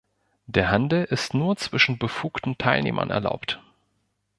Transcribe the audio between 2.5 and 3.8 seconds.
Teilnehmern erlaubt.